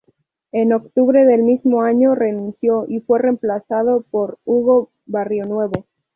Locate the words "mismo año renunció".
1.43-2.85